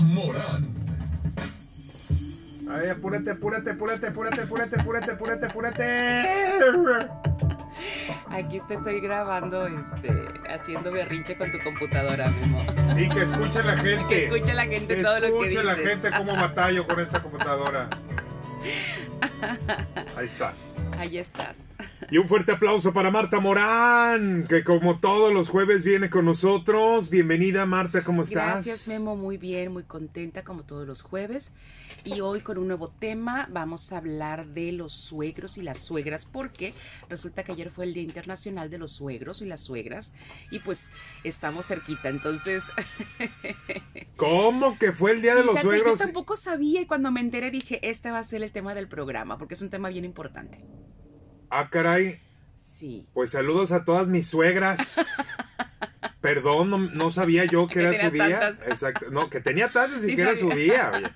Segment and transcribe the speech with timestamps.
[0.00, 0.68] Morán.
[2.70, 7.08] Ay, apúrate, apúrate, apúrate, apúrate, apúrate, apúrate, apúrate, apúrate.
[8.30, 10.10] Aquí te estoy grabando, este,
[10.48, 12.64] haciendo berrinche con tu computadora, Memo.
[12.98, 14.06] Y que escuche la gente.
[14.08, 15.90] Que escuche la gente Que todo lo que escuche la dices.
[15.92, 17.88] gente cómo batallo con esta computadora.
[20.16, 20.52] Ahí está.
[20.98, 21.66] Ahí estás.
[22.10, 27.08] Y un fuerte aplauso para Marta Morán, que como todos los jueves viene con nosotros.
[27.08, 28.64] Bienvenida Marta, ¿cómo estás?
[28.64, 29.16] Gracias, Memo.
[29.16, 31.52] Muy bien, muy contenta como todos los jueves.
[32.04, 36.24] Y hoy con un nuevo tema vamos a hablar de los suegros y las suegras,
[36.24, 36.74] porque
[37.08, 40.12] resulta que ayer fue el Día Internacional de los Suegros y las Suegras.
[40.50, 40.90] Y pues
[41.24, 42.64] estamos cerquita, entonces...
[44.16, 45.98] ¿Cómo que fue el día de los suegros?
[45.98, 48.88] Yo tampoco sabía y cuando me enteré dije, este va a ser el tema del
[48.88, 50.58] programa, porque es un tema bien importante.
[51.54, 52.18] Ah, caray.
[52.78, 53.06] Sí.
[53.12, 54.98] Pues saludos a todas mis suegras.
[56.22, 58.40] Perdón, no, no sabía yo que, Que era su día.
[58.40, 58.66] tantas.
[58.68, 59.10] Exacto.
[59.10, 60.92] No, que tenía tantas y Sí que era su día.
[60.94, 61.10] Oye.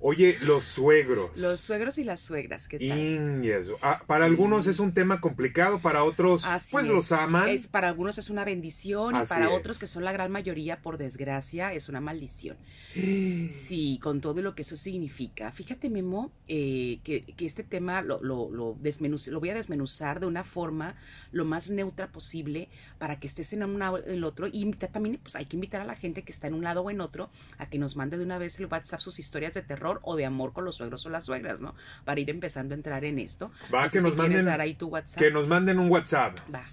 [0.00, 1.36] Oye, los suegros.
[1.36, 2.86] Los suegros y las suegras, ¿qué tal?
[2.98, 3.66] Indias.
[3.82, 4.30] Ah, para Sí.
[4.30, 6.90] algunos es un tema complicado, para otros Así pues es.
[6.90, 7.48] los aman.
[7.48, 9.52] Es, para algunos es una bendición y para es.
[9.52, 12.56] otros, que son la gran mayoría, por desgracia, es una maldición.
[13.50, 15.50] Sí, con todo lo que eso significa.
[15.52, 20.20] Fíjate, Memo, eh, que, que este tema lo, lo, lo, desmenuz- lo voy a desmenuzar
[20.20, 20.94] de una forma
[21.32, 24.46] lo más neutra posible para que estés en un lado o el otro.
[24.46, 26.82] Y invitar también, pues hay que invitar a la gente que está en un lado
[26.82, 29.62] o en otro a que nos mande de una vez el WhatsApp sus historias de
[29.62, 31.74] terror o de amor con los suegros o las suegras, ¿no?
[32.04, 33.50] Para ir empezando a entrar en esto.
[33.72, 35.18] Va, No sé que nos si manden- dar ahí tu WhatsApp.
[35.18, 36.38] Que nos manden un WhatsApp.
[36.54, 36.64] Va.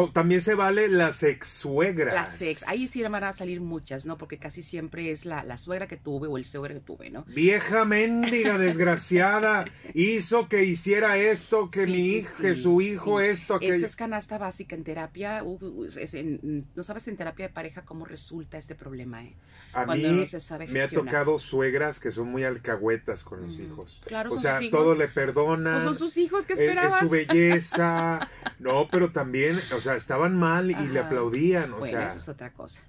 [0.00, 2.14] O también se vale las ex-suegras.
[2.14, 4.16] Las ex, ahí sí van a salir muchas, ¿no?
[4.16, 7.24] Porque casi siempre es la, la suegra que tuve o el suegro que tuve, ¿no?
[7.24, 13.18] Vieja mendiga desgraciada, hizo que hiciera esto, que Sí, mi sí, hija, que su hijo
[13.20, 13.26] sí.
[13.26, 13.74] esto, aquello.
[13.74, 15.42] Esa es canasta básica en terapia.
[15.42, 19.34] uh, uh, es en- no sabes en terapia de pareja cómo resulta este problema, ¿eh?
[19.72, 23.40] A cuando mí no se sabe me ha tocado suegras que son muy alcahuetas con
[23.46, 24.00] los hijos.
[24.06, 24.80] Claro, o son sea, sus hijos.
[24.80, 25.74] todo le perdonan.
[25.74, 27.00] Pues son sus hijos, ¿qué es- es esperabas?
[27.00, 28.28] su belleza.
[28.58, 32.06] No, pero también, o sea, estaban mal y le aplaudían, o bueno, sea.
[32.06, 32.82] eso es otra cosa.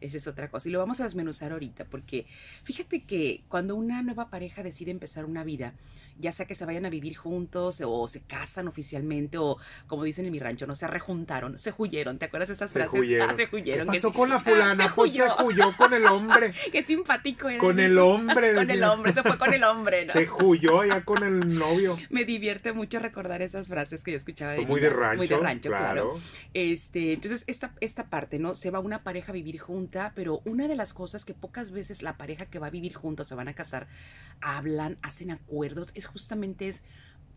[0.00, 0.68] Esa es otra cosa.
[0.68, 2.26] Y lo vamos a desmenuzar ahorita, porque
[2.64, 5.74] fíjate que cuando una nueva pareja decide empezar una vida,
[6.18, 10.26] ya sea que se vayan a vivir juntos o se casan oficialmente o como dicen
[10.26, 12.18] en mi rancho, no se rejuntaron, se huyeron.
[12.18, 13.00] ¿Te acuerdas de estas Se frases?
[13.00, 13.30] huyeron.
[13.30, 13.86] Ah, se huyeron.
[13.88, 14.14] ¿Qué que pasó sí.
[14.16, 14.88] con la Ah, fulana?
[14.88, 15.36] se pues se huyó.
[15.44, 16.52] huyó con el hombre.
[16.72, 17.58] Qué simpático era.
[17.58, 20.12] Con el hombre, Con el hombre, se fue con el hombre, ¿no?
[20.12, 21.96] Se huyó ya con el novio.
[22.10, 24.54] Me divierte mucho recordar esas frases que yo escuchaba.
[24.54, 25.16] Son muy de rancho.
[25.18, 26.12] Muy de rancho, claro.
[26.12, 26.20] claro.
[26.52, 28.54] Este, entonces, esta, esta parte, ¿no?
[28.54, 32.02] Se va una pareja a vivir junta, pero una de las cosas que pocas veces
[32.02, 33.86] la pareja que va a vivir juntos se van a casar,
[34.40, 36.82] hablan, hacen acuerdos, es justamente es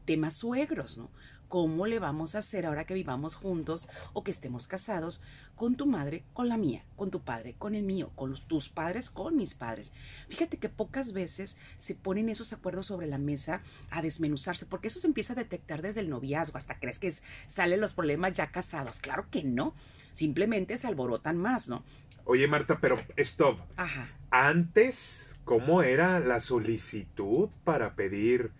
[0.06, 1.10] temas suegros, ¿no?
[1.50, 5.22] ¿Cómo le vamos a hacer ahora que vivamos juntos o que estemos casados
[5.56, 9.10] con tu madre, con la mía, con tu padre, con el mío, con tus padres,
[9.10, 9.94] con mis padres?
[10.28, 15.00] Fíjate que pocas veces se ponen esos acuerdos sobre la mesa a desmenuzarse, porque eso
[15.00, 18.52] se empieza a detectar desde el noviazgo, hasta crees que es- salen los problemas ya
[18.52, 19.00] casados.
[19.00, 19.74] Claro que no,
[20.18, 21.84] simplemente se alborotan más, ¿no?
[22.26, 23.60] Oye, Marta, pero stop.
[23.76, 24.10] Ajá.
[24.32, 28.52] Antes, ¿cómo era la solicitud para pedir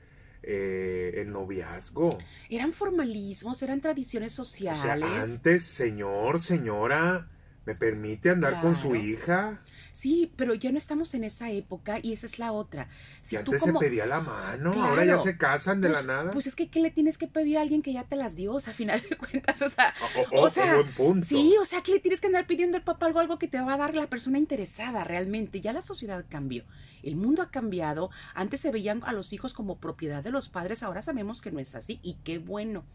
[0.44, 2.10] eh, el noviazgo?
[2.50, 4.82] Eran formalismos, eran tradiciones O sociales.
[4.82, 7.28] sea, antes, señor, señora,
[7.66, 9.62] ¿me permite andar con su hija?
[9.98, 12.88] Sí, pero ya no estamos en esa época y esa es la otra.
[13.24, 16.14] Si tú antes como- se pedía la mano, ahora ya se casan de pues, la
[16.14, 16.32] nada.
[16.32, 18.54] Pues es que, ¿qué le tienes que pedir a alguien que ya te las dio?
[18.54, 19.96] O sea, a final de cuentas, o sea,
[20.32, 21.26] o, o- o sea, buen punto.
[21.28, 23.60] Sí, o sea, que le tienes que andar pidiendo al papá algo, algo que te
[23.60, 25.62] va a dar la persona interesada realmente.
[25.62, 26.64] Ya la sociedad cambió.
[27.02, 28.12] El mundo ha cambiado.
[28.36, 31.60] Antes se veían a los hijos como propiedad de los padres, ahora sabemos que no
[31.60, 32.86] es así y qué bueno.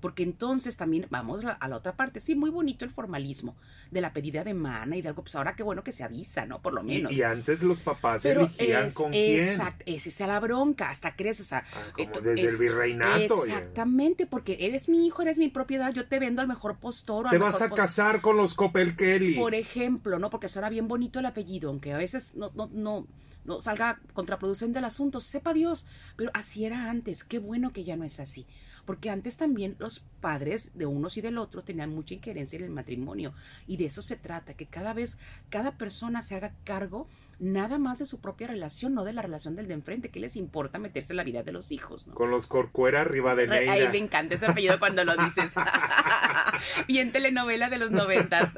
[0.00, 2.20] Porque entonces también vamos a la otra parte.
[2.20, 3.54] Sí, muy bonito el formalismo
[3.90, 5.22] de la pedida de mana y de algo.
[5.22, 6.60] Pues ahora qué bueno que se avisa, ¿no?
[6.62, 7.12] Por lo menos.
[7.12, 9.50] y antes los papás Pero elegían es, con quién.
[9.50, 13.44] exacto, ese es la bronca, hasta crees, o sea, Ah, como esto desde el virreinato.
[13.44, 17.26] Exactamente, porque eres mi hijo, eres mi propiedad, yo te vendo al mejor postor.
[17.26, 19.34] al Te vas mejor a casar con los Copel Kelly.
[19.34, 20.30] Por ejemplo, ¿no?
[20.30, 23.06] Porque suena bien bonito el apellido, aunque a veces no, no, no,
[23.44, 25.86] no salga contraproducente el asunto, sepa Dios.
[26.16, 28.46] Pero así era antes, qué bueno que ya no es así.
[28.84, 32.70] Porque antes también los padres de unos y del otro tenían mucha injerencia en el
[32.70, 33.32] matrimonio.
[33.66, 35.18] Y de eso se trata, que cada vez,
[35.48, 37.06] cada persona se haga cargo
[37.40, 40.10] nada más de su propia relación, no de la relación del de enfrente.
[40.10, 42.06] ¿Qué les importa meterse en la vida de los hijos?
[42.06, 42.14] ¿no?
[42.14, 43.90] Con los Corcuera arriba de Ay, Neira.
[43.90, 45.54] me encanta ese apellido cuando lo dices.
[46.86, 48.50] Bien telenovela de los noventas.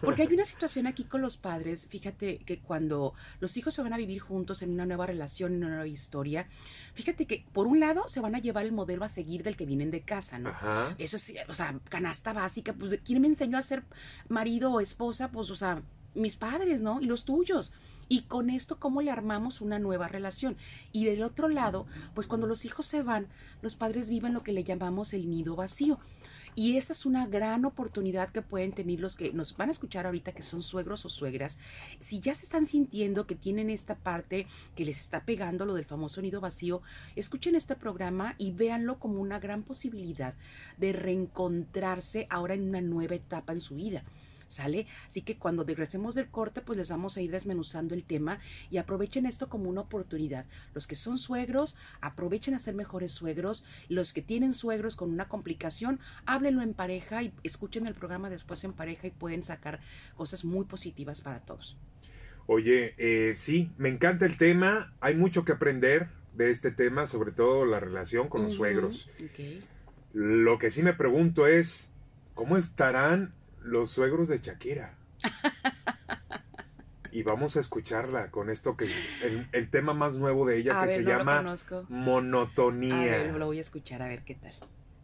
[0.00, 3.92] Porque hay una situación aquí con los padres, fíjate que cuando los hijos se van
[3.92, 6.46] a vivir juntos en una nueva relación, en una nueva historia,
[6.94, 9.66] fíjate que por un lado se van a llevar el modelo a seguir del que
[9.66, 10.50] vienen de casa, ¿no?
[10.50, 10.94] Ajá.
[10.98, 13.82] Eso sí, o sea, canasta básica, pues ¿quién me enseñó a ser
[14.28, 15.30] marido o esposa?
[15.30, 15.82] Pues, o sea,
[16.14, 17.00] mis padres, ¿no?
[17.00, 17.72] Y los tuyos.
[18.08, 20.56] Y con esto, ¿cómo le armamos una nueva relación?
[20.90, 23.28] Y del otro lado, pues cuando los hijos se van,
[23.62, 26.00] los padres viven lo que le llamamos el nido vacío.
[26.56, 30.06] Y esta es una gran oportunidad que pueden tener los que nos van a escuchar
[30.06, 31.58] ahorita, que son suegros o suegras.
[32.00, 35.84] Si ya se están sintiendo que tienen esta parte que les está pegando lo del
[35.84, 36.82] famoso nido vacío,
[37.14, 40.34] escuchen este programa y véanlo como una gran posibilidad
[40.76, 44.02] de reencontrarse ahora en una nueva etapa en su vida.
[44.50, 44.88] ¿Sale?
[45.06, 48.78] Así que cuando regresemos del corte, pues les vamos a ir desmenuzando el tema y
[48.78, 50.44] aprovechen esto como una oportunidad.
[50.74, 53.64] Los que son suegros, aprovechen a ser mejores suegros.
[53.88, 58.64] Los que tienen suegros con una complicación, háblenlo en pareja y escuchen el programa después
[58.64, 59.78] en pareja y pueden sacar
[60.16, 61.76] cosas muy positivas para todos.
[62.48, 64.92] Oye, eh, sí, me encanta el tema.
[65.00, 69.08] Hay mucho que aprender de este tema, sobre todo la relación con los suegros.
[70.12, 71.88] Lo que sí me pregunto es,
[72.34, 73.32] ¿cómo estarán
[73.62, 74.94] los suegros de Shakira?
[77.12, 80.82] Y vamos a escucharla con esto que el, el tema más nuevo de ella A
[80.82, 81.56] que ver, se no llama
[81.88, 82.94] monotonía.
[82.94, 84.52] A ver, lo voy a escuchar, a ver qué tal.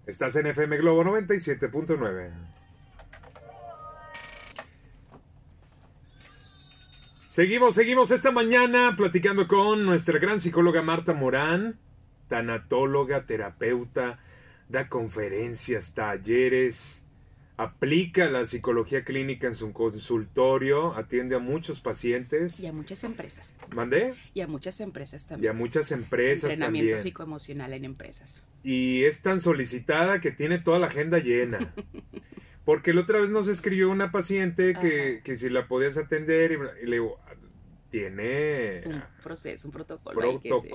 [0.06, 2.30] Estás en FM Globo 97.9.
[7.28, 11.78] Seguimos, seguimos esta mañana platicando con nuestra gran psicóloga Marta Morán,
[12.28, 14.20] tanatóloga, terapeuta,
[14.68, 17.02] da conferencias, talleres,
[17.58, 22.60] aplica la psicología clínica en su consultorio, atiende a muchos pacientes.
[22.60, 23.54] Y a muchas empresas.
[23.74, 24.14] ¿Mandé?
[24.34, 25.56] Y a muchas empresas Y a también.
[25.56, 27.00] muchas empresas Entrenamiento también.
[27.00, 28.42] psicoemocional en empresas.
[28.62, 31.72] y es tan solicitada que tiene toda la agenda llena.
[32.64, 36.54] Porque la otra vez nos escribió una paciente que, que si la podías atender y,
[36.82, 37.18] y le digo,
[37.90, 40.20] tiene Un proceso, un protocolo.
[40.60, 40.68] se-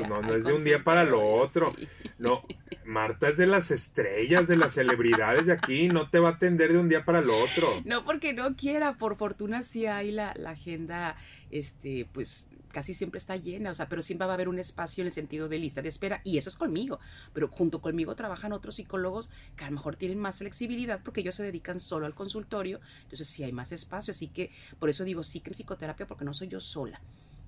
[0.00, 1.72] ya, no, no es de un día para el otro.
[1.76, 1.88] sí.
[2.18, 2.42] No,
[2.84, 6.72] Marta es de las estrellas, de las celebridades de aquí, no te va a atender
[6.72, 7.80] de un día para el otro.
[7.84, 11.16] No porque no quiera, por fortuna sí hay la, la agenda,
[11.52, 15.02] este, pues casi siempre está llena, o sea, pero siempre va a haber un espacio
[15.02, 16.98] en el sentido de lista de espera y eso es conmigo,
[17.32, 21.34] pero junto conmigo trabajan otros psicólogos que a lo mejor tienen más flexibilidad porque ellos
[21.34, 25.24] se dedican solo al consultorio, entonces sí hay más espacio, así que por eso digo
[25.24, 27.00] sí que en psicoterapia porque no soy yo sola.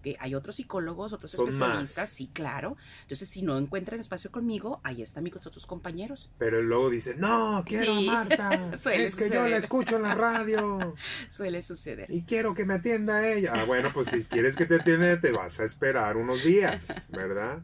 [0.02, 2.10] Que hay otros psicólogos, otros Son especialistas, más.
[2.10, 2.76] sí, claro.
[3.02, 6.30] Entonces, si no encuentran espacio conmigo, ahí están mis otros compañeros.
[6.38, 9.50] Pero luego dice, no, quiero Sí, a Marta, suele es que yo suceder.
[9.50, 10.94] la escucho en la radio.
[11.30, 12.10] Suele suceder.
[12.10, 13.52] Y quiero que me atienda ella.
[13.54, 17.60] Ah, bueno, pues si quieres que te atienda, te vas a esperar unos días, ¿verdad?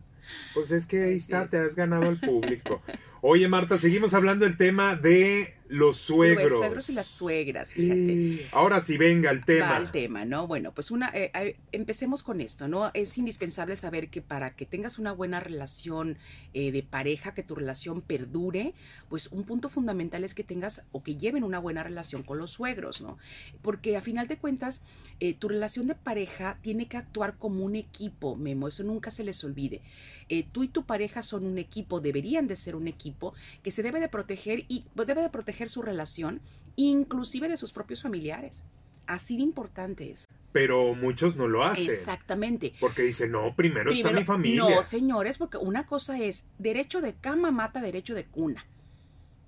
[0.55, 1.51] Pues es que ahí está, es.
[1.51, 2.83] te has ganado al público.
[3.29, 6.49] Oye, Marta, seguimos hablando del tema de los suegros.
[6.49, 8.47] Los suegros y las suegras, fíjate.
[8.53, 9.71] Ahora sí, venga el tema.
[9.71, 10.47] Va al tema, ¿no?
[10.47, 12.93] Bueno, pues una, eh, eh, empecemos con esto, ¿no?
[12.95, 16.19] Es indispensable saber que para que tengas una buena relación
[16.55, 18.75] eh, de pareja, que tu relación perdure,
[19.09, 22.53] pues un punto fundamental es que tengas o que lleven una buena relación con los
[22.53, 23.19] suegros, ¿no?
[23.61, 24.83] Porque a final de cuentas,
[25.19, 29.25] eh, tu relación de pareja tiene que actuar como un equipo, Memo, eso nunca se
[29.25, 29.83] les olvide.
[30.29, 33.83] Eh, tú y tu pareja son un equipo, deberían de ser un equipo que se
[33.83, 36.41] debe de proteger y debe de proteger su relación,
[36.75, 38.65] inclusive de sus propios familiares.
[39.07, 40.27] Así de importante es.
[40.51, 41.85] Pero muchos no lo hacen.
[41.85, 42.75] Exactamente.
[42.81, 44.63] Porque dicen, no, primero, está mi familia.
[44.63, 48.67] No, señores, porque una cosa es derecho de cama mata derecho de cuna.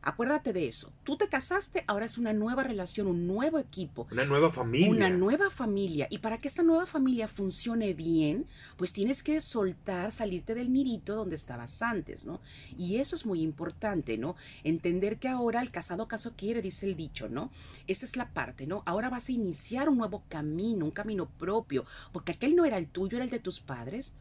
[0.09, 0.91] Acuérdate de eso.
[1.05, 4.09] Tú te casaste, ahora es una nueva relación, un nuevo equipo.
[4.11, 4.89] Una nueva familia.
[4.89, 6.07] Una nueva familia.
[6.09, 8.47] Y para que esta nueva familia funcione bien,
[8.79, 12.41] pues tienes que soltar, salirte del nidito donde estabas antes, ¿no?
[12.79, 14.35] Y eso es muy importante, ¿no?
[14.65, 17.51] Entender que ahora el casado caso quiere, dice el dicho, ¿no?
[17.87, 18.83] Esa es la parte, ¿no?
[18.87, 22.89] Ahora vas a iniciar un nuevo camino, un camino propio, porque aquel no era el
[22.89, 24.15] tuyo, era el de tus padres.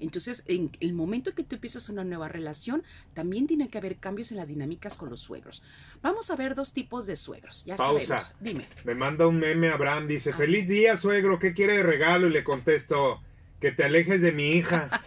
[0.00, 2.82] Entonces, en el momento en que tú empiezas una nueva relación,
[3.14, 5.62] también tiene que haber cambios en las dinámicas con los suegros.
[6.02, 7.64] Vamos a ver dos tipos de suegros.
[7.64, 8.06] Ya Pausa.
[8.06, 8.34] sabemos.
[8.40, 8.66] Dime.
[8.84, 10.36] Me manda un meme Abraham, dice, Ah.
[10.36, 12.26] feliz día, suegro, ¿qué quiere de regalo?
[12.28, 13.20] Y le contesto,
[13.60, 15.02] que te alejes de mi hija.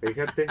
[0.00, 0.46] Fíjate.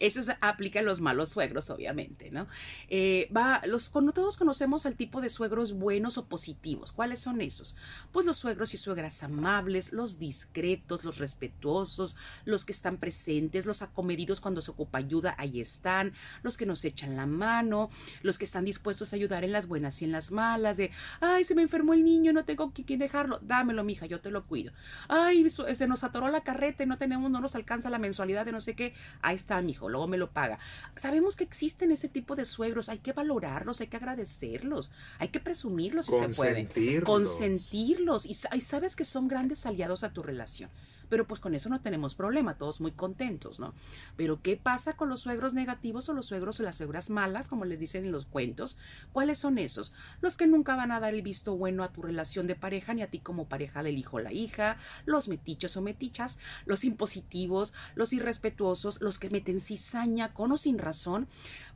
[0.00, 2.46] Eso se aplica a los malos suegros, obviamente, ¿no?
[2.88, 6.92] Eh, va, los, todos conocemos el tipo de suegros buenos o positivos.
[6.92, 7.76] ¿Cuáles son esos?
[8.12, 13.82] Pues los suegros y suegras amables, los discretos, los respetuosos, los que están presentes, los
[13.82, 16.12] acomedidos cuando se ocupa ayuda, ahí están,
[16.42, 17.90] los que nos echan la mano,
[18.22, 21.44] los que están dispuestos a ayudar en las buenas y en las malas, de, ay,
[21.44, 24.46] se me enfermó el niño, no tengo que que dejarlo, dámelo, mija, yo te lo
[24.46, 24.72] cuido.
[25.08, 28.60] Ay, se nos atoró la carreta no tenemos, no nos alcanza la mensualidad de no
[28.60, 30.58] sé qué, ahí está, mijo, luego me lo paga.
[30.96, 35.40] Sabemos que existen ese tipo de suegros, hay que valorarlos, hay que agradecerlos, hay que
[35.40, 36.68] presumirlos si se puede.
[37.02, 38.26] Consentirlos.
[38.26, 40.70] Y sabes que son grandes aliados a tu relación.
[41.10, 43.74] Pero pues con eso no tenemos problema, todos muy contentos, ¿no?
[44.16, 47.64] Pero ¿qué pasa con los suegros negativos o los suegros o las suegras malas, como
[47.64, 48.78] les dicen en los cuentos?
[49.12, 49.92] ¿Cuáles son esos?
[50.22, 53.02] Los que nunca van a dar el visto bueno a tu relación de pareja ni
[53.02, 57.74] a ti como pareja del hijo o la hija, los metichos o metichas, los impositivos,
[57.96, 61.26] los irrespetuosos, los que meten cizaña con o sin razón.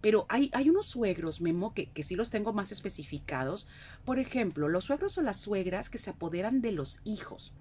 [0.01, 3.67] Pero hay, hay unos suegros, Memo, que, que sí los tengo más especificados.
[4.05, 7.53] Por ejemplo, los suegros o las suegras que se apoderan de los hijos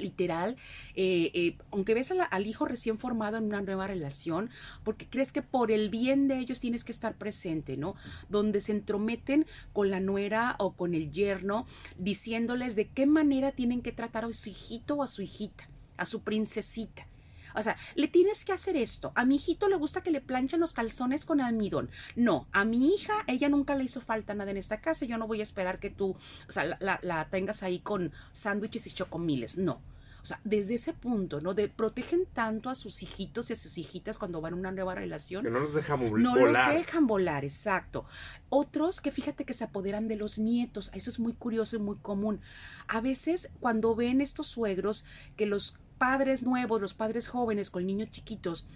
[0.00, 0.56] literal,
[0.94, 4.50] eh, eh, aunque ves al hijo recién formado en una nueva relación,
[4.84, 7.94] porque crees que por el bien de ellos tienes que estar presente, ¿no?
[8.28, 11.66] Donde se entrometen con la nuera o con el yerno,
[11.98, 16.06] diciéndoles de qué manera tienen que tratar a su hijito o a su hijita, a
[16.06, 17.06] su princesita.
[17.54, 19.12] O sea, le tienes que hacer esto.
[19.14, 21.90] A mi hijito le gusta que le planchan los calzones con almidón.
[22.16, 25.06] No, a mi hija, ella nunca le hizo falta nada en esta casa.
[25.06, 26.16] Yo no voy a esperar que tú,
[26.48, 29.56] o sea, la, la- la tengas ahí con sándwiches y chocomiles.
[29.58, 29.80] No.
[30.22, 31.54] O sea, desde ese punto, ¿no?
[31.54, 34.94] De protegen tanto a sus hijitos y a sus hijitas cuando van a una nueva
[34.94, 35.44] relación.
[35.44, 36.74] Que no nos deja vol- No volar.
[36.74, 38.04] los dejan volar, exacto.
[38.50, 41.96] Otros que fíjate que se apoderan de los nietos, eso es muy curioso y muy
[41.96, 42.42] común.
[42.86, 48.10] A veces cuando ven estos suegros que los padres nuevos, los padres jóvenes con niños
[48.10, 48.66] chiquitos,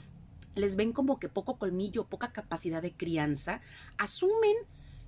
[0.55, 3.63] les ven como que poco colmillo, poca capacidad de crianza,
[3.97, 4.55] asumen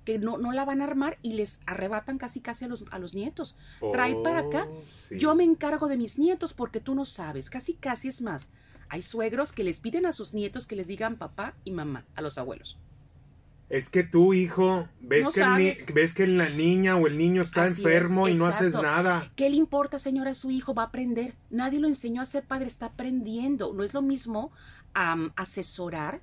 [0.03, 2.97] que no, no la van a armar y les arrebatan casi casi a los, a
[2.97, 3.55] los nietos.
[3.93, 5.19] trae para acá, Oh, sí.
[5.19, 8.49] Yo me encargo de mis nietos porque tú no sabes, casi casi es más.
[8.89, 12.21] Hay suegros que les piden a sus nietos que les digan papá y mamá, a
[12.21, 12.77] los abuelos.
[13.69, 17.41] Es que tú, hijo, ves, No que el ves que la niña o el niño
[17.41, 19.29] está Así es, enfermo y no haces nada.
[19.35, 20.33] ¿Qué le importa, señora?
[20.35, 21.33] Su hijo va a aprender.
[21.49, 23.73] Nadie lo enseñó a ser padre, está aprendiendo.
[23.73, 24.51] No es lo mismo
[25.35, 26.21] asesorar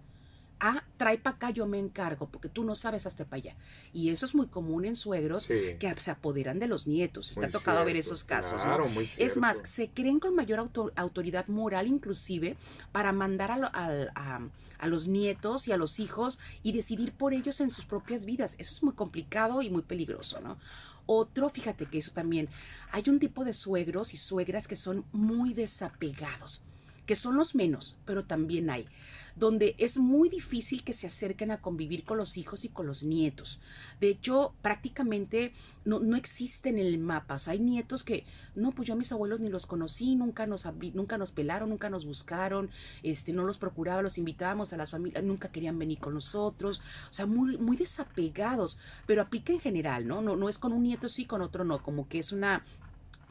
[0.60, 3.56] a trae para acá, yo me encargo, porque tú no sabes hasta para allá.
[3.92, 5.76] Y eso es muy común en suegros Sí.
[5.78, 7.36] que se apoderan de los nietos.
[7.36, 8.68] Muy ha tocado ver esos casos, ¿no?
[8.68, 12.56] claro, muy Es más, se creen con mayor auto- autoridad moral inclusive
[12.92, 14.40] para mandar a, al- a-
[14.84, 18.54] a los nietos y a los hijos y decidir por ellos en sus propias vidas.
[18.58, 20.58] Eso es muy complicado y muy peligroso, ¿no?
[21.06, 22.50] Otro, fíjate que eso también,
[22.92, 26.60] hay un tipo de suegros y suegras que son muy desapegados,
[27.06, 28.86] que son los menos, pero también hay,
[29.36, 33.02] donde es muy difícil que se acerquen a convivir con los hijos y con los
[33.02, 33.60] nietos.
[34.00, 35.52] De hecho, prácticamente
[35.84, 37.34] no, no existen en el mapa.
[37.34, 38.24] O sea, hay nietos que,
[38.54, 41.90] no, pues yo a mis abuelos ni los conocí, nunca nos, nunca nos pelaron, nunca
[41.90, 42.70] nos buscaron,
[43.02, 46.80] este, no los procuraba, los invitábamos a las familias, nunca querían venir con nosotros.
[47.10, 50.22] O sea, muy, muy desapegados, pero aplica en general, ¿no?
[50.22, 52.64] No, no es con un nieto sí, con otro no, como que es una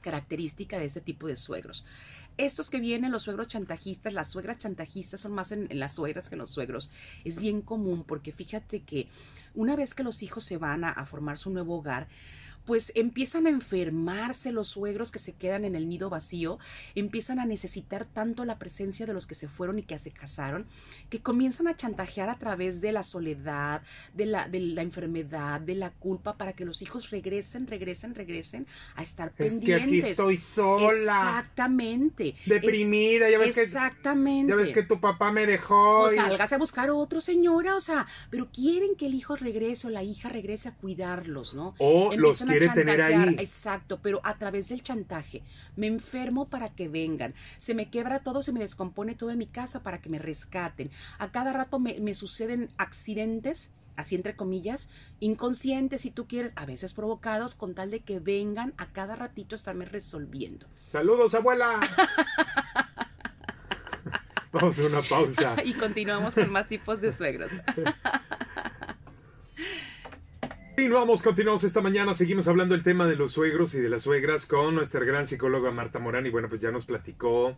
[0.03, 1.83] característica de este tipo de suegros.
[2.37, 6.35] Estos que vienen, los suegros chantajistas, las suegras chantajistas son más en, las suegras que
[6.35, 6.91] en los suegros.
[7.23, 9.07] Es bien común porque fíjate que
[9.55, 12.07] una vez que los hijos se van a formar su nuevo hogar,
[12.65, 16.59] pues empiezan a enfermarse los suegros que se quedan en el nido vacío,
[16.95, 20.65] empiezan a necesitar tanto la presencia de los que se fueron y que se casaron,
[21.09, 23.81] que comienzan a chantajear a través de la soledad,
[24.13, 28.67] de la, de la enfermedad, de la culpa, para que los hijos regresen, regresen, regresen
[28.95, 29.83] a estar Es que pendientes.
[29.85, 32.35] aquí estoy sola, Exactamente.
[32.45, 34.49] deprimida, ya ves Es- que Exactamente.
[34.51, 36.01] ya ves que tu papá me dejó.
[36.03, 39.87] Pues y- salgas a buscar otro, señora, o sea, pero quieren que el hijo regrese
[39.87, 41.75] o la hija regrese a cuidarlos, ¿no?
[41.77, 43.35] o los Empiezan a quiere tener ahí.
[43.39, 45.43] Exacto, pero a través del chantaje.
[45.75, 47.33] Me enfermo para que vengan.
[47.57, 50.91] Se me quebra todo, se me descompone todo en mi casa para que me rescaten.
[51.19, 56.65] A cada rato me, me suceden accidentes, así entre comillas, inconscientes, si tú quieres, a
[56.65, 60.67] veces provocados, con tal de que vengan a cada ratito a estarme resolviendo.
[60.85, 61.79] Saludos, abuela.
[64.51, 65.55] Vamos a una pausa.
[65.65, 67.51] y continuamos con más tipos de suegros.
[70.75, 72.15] Continuamos, continuamos esta mañana.
[72.15, 75.69] Seguimos hablando del tema de los suegros y de las suegras con nuestra gran psicóloga
[75.71, 76.25] Marta Morán.
[76.25, 77.55] Y bueno, pues ya nos platicó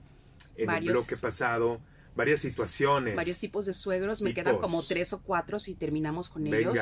[0.57, 1.79] en Varios- el bloque pasado
[2.13, 3.15] varias situaciones.
[3.15, 6.77] Varios tipos de suegros, me quedan como tres o cuatro si terminamos con ellos.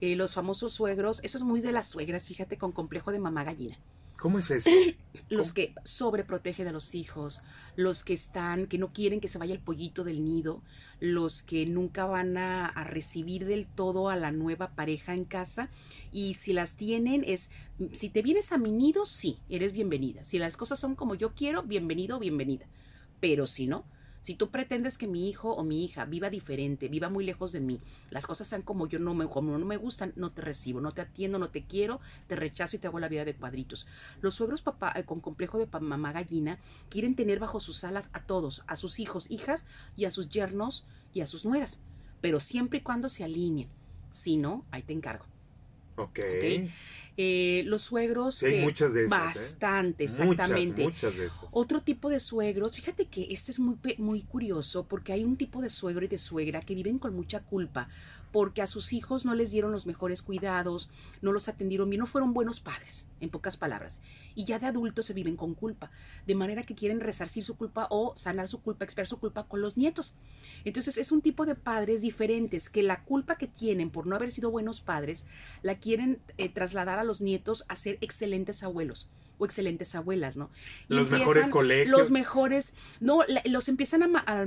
[0.00, 3.42] Eh, los famosos suegros, eso es muy de las suegras, fíjate, con complejo de mamá
[3.44, 3.76] gallina.
[4.24, 4.70] ¿Cómo es eso?
[5.28, 7.42] Los que sobreprotegen a los hijos,
[7.76, 10.62] los que están, que no quieren que se vaya el pollito del nido,
[10.98, 15.68] los que nunca van a, a recibir del todo a la nueva pareja en casa.
[16.10, 17.50] Y si las tienen, es,
[17.92, 20.24] si te vienes a mi nido, sí, eres bienvenida.
[20.24, 22.64] Si las cosas son como yo quiero, bienvenido o bienvenida.
[23.20, 23.84] Pero si no,
[24.24, 27.60] si tú pretendes que mi hijo o mi hija viva diferente, viva muy lejos de
[27.60, 30.80] mí, las cosas sean como yo no me, como no me gustan, no te recibo,
[30.80, 33.86] no te atiendo, no te quiero, te rechazo y te hago la vida de cuadritos.
[34.22, 38.22] Los suegros papá eh, con complejo de mamá gallina quieren tener bajo sus alas a
[38.22, 41.82] todos, a sus hijos, hijas y a sus yernos y a sus nueras,
[42.22, 43.68] pero siempre y cuando se alineen.
[44.10, 45.33] Si no, ahí te encargo.
[45.96, 46.18] Ok.
[46.18, 46.70] Ok.
[47.16, 49.12] Eh, los suegros Sí, hay que- muchas de esas.
[49.12, 49.24] ¿eh?
[49.26, 50.82] bastante, Muchas, exactamente.
[50.82, 51.38] muchas de esas.
[51.52, 55.62] Otro tipo de suegros, fíjate que este es muy, muy curioso porque hay un tipo
[55.62, 57.88] de suegro y de suegra que viven con mucha culpa
[58.34, 60.90] porque a sus hijos no les dieron los mejores cuidados,
[61.22, 64.00] no los atendieron bien, no fueron buenos padres, en pocas palabras.
[64.34, 65.92] Y ya de adultos se viven con culpa,
[66.26, 69.60] de manera que quieren resarcir su culpa o sanar su culpa, expiar su culpa con
[69.60, 70.16] los nietos.
[70.64, 74.32] Entonces es un tipo de padres diferentes que la culpa que tienen por no haber
[74.32, 75.26] sido buenos padres
[75.62, 80.50] la quieren eh, trasladar a los nietos a ser excelentes abuelos o excelentes abuelas, ¿no?
[80.88, 81.90] Y Los mejores colegios.
[81.98, 84.44] Los mejores, no, los empiezan a, a,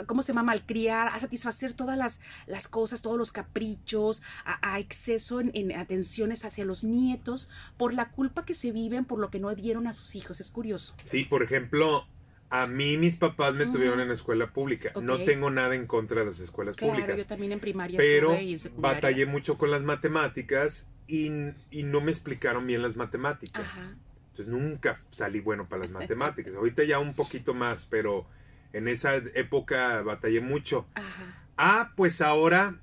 [0.00, 0.42] a- ¿cómo se llama?
[0.42, 5.72] Malcriar, a satisfacer todas las, las cosas, todos los caprichos, a, a exceso en, en
[5.76, 9.86] atenciones hacia los nietos, por la culpa que se viven, por lo que no dieron
[9.86, 10.40] a sus hijos.
[10.40, 10.94] Es curioso.
[11.04, 12.06] Sí, por ejemplo,
[12.50, 14.92] a mí mis papás me tuvieron en escuela pública.
[15.00, 17.18] No tengo nada en contra de las escuelas Claro, públicas.
[17.18, 18.94] yo también en primaria pero estuve y en secundaria.
[18.96, 21.30] batallé mucho con las matemáticas y,
[21.70, 23.62] y no me explicaron bien las matemáticas.
[23.64, 23.96] Ajá.
[24.32, 26.54] Entonces nunca salí bueno para las matemáticas.
[26.54, 28.26] Ahorita ya un poquito más, pero
[28.72, 30.86] en esa época batallé mucho.
[30.94, 31.44] Ajá.
[31.58, 32.76] Ah, pues ahora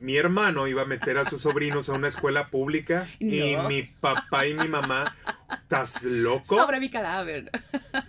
[0.00, 4.46] mi hermano iba a meter a sus sobrinos a una escuela pública y mi papá
[4.46, 5.16] y mi mamá,
[5.52, 6.54] ¿estás loco?
[6.56, 7.50] Sobre mi cadáver.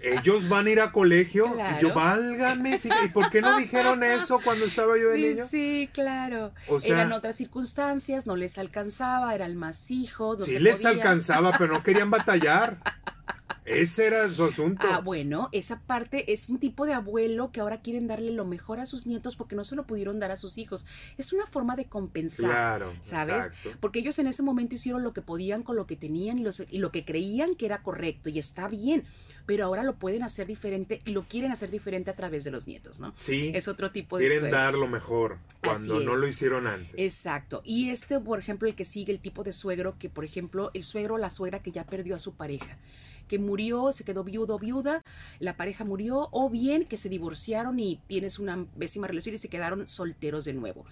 [0.01, 4.03] Ellos van a ir a colegio y yo, válgame, fíjate, ¿y por qué no dijeron
[4.03, 5.47] eso cuando estaba yo de Sí, niño?
[5.49, 6.53] sí, claro.
[6.67, 10.39] O sea, Eran otras circunstancias, no les alcanzaba, eran más hijos.
[10.39, 12.77] No sí se les alcanzaba, pero no querían batallar.
[13.69, 14.85] Ese era su asunto.
[14.89, 18.79] Ah, bueno, esa parte es un tipo de abuelo que ahora quieren darle lo mejor
[18.79, 20.85] a sus nietos porque no se lo pudieron dar a sus hijos.
[21.17, 22.49] Es una forma de compensar.
[22.49, 23.47] claro, ¿sabes?
[23.47, 23.71] exacto.
[23.79, 26.63] Porque ellos en ese momento hicieron lo que podían con lo que tenían y, los-
[26.69, 29.03] y lo que creían que era correcto y está bien,
[29.45, 32.67] pero ahora lo pueden hacer diferente y lo quieren hacer diferente a través de los
[32.67, 33.13] nietos, ¿no?
[33.17, 34.61] Sí, Es otro tipo de quieren suegros.
[34.61, 36.93] dar lo mejor cuando no lo hicieron antes.
[36.97, 37.61] Exacto.
[37.65, 40.83] Y este, por ejemplo, el que sigue, el tipo de suegro, que por ejemplo, el
[40.83, 42.77] suegro o la suegra que ya perdió a su pareja,
[43.29, 45.03] que murió, se quedó viudo viuda,
[45.39, 49.47] la pareja murió, o bien que se divorciaron y tienes una pésima relación y se
[49.47, 50.85] quedaron solteros de nuevo.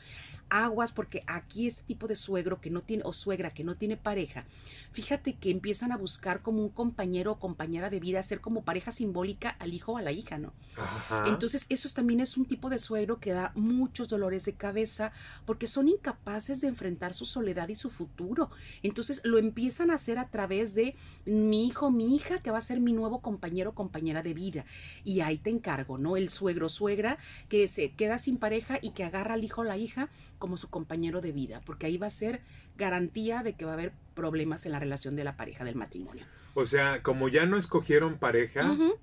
[0.50, 3.98] Aguas, porque aquí este tipo de suegro que no tiene, o suegra que no tiene
[3.98, 4.46] pareja,
[4.92, 8.92] fíjate que empiezan a buscar como un compañero o compañera de vida, ser como pareja
[8.92, 10.54] simbólica al hijo o a la hija, ¿no?
[10.78, 11.26] Ajá.
[11.28, 15.12] Entonces, eso es- también es un tipo de suegro que da muchos dolores de cabeza
[15.46, 18.50] porque son incapaces de enfrentar su soledad y su futuro.
[18.84, 22.62] Entonces, lo empiezan a hacer a través de mi hijo, mi hija, que va a
[22.62, 24.66] ser mi nuevo compañero o compañera de vida.
[25.04, 26.18] Y ahí te encargo, ¿no?
[26.18, 27.18] El suegro, suegra,
[27.50, 30.69] que se queda sin pareja y que agarra al hijo o la hija como su
[30.69, 32.41] compañero de vida, porque ahí va a ser
[32.78, 36.26] garantía de que va a haber problemas en la relación de la pareja, del matrimonio.
[36.54, 38.93] O sea, como ya no escogieron pareja, pues-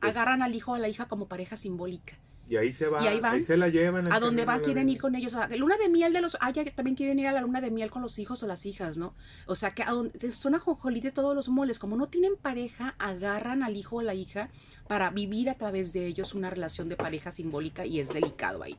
[0.00, 2.16] Agarran al hijo o a la hija como pareja simbólica.
[2.48, 3.40] y ahí se va, Y ahí van.
[3.42, 4.12] se la llevan.
[4.12, 5.32] a donde camino va de la quieren ir con ellos.
[5.34, 6.36] A la luna de miel de los.
[6.40, 8.66] Ah, ya también quieren ir a la luna de miel con los hijos o las
[8.66, 9.14] hijas, ¿no?
[9.46, 11.78] O sea, que a donde, son ajonjolites todos los moles.
[11.78, 14.50] Como no tienen pareja, agarran al hijo o la hija
[14.88, 18.76] para vivir a través de ellos una relación de pareja simbólica y es delicado ahí.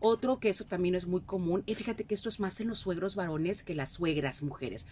[0.00, 2.78] Otro que eso también es muy común, y fíjate que esto es más en los
[2.78, 4.86] suegros varones que las suegras mujeres.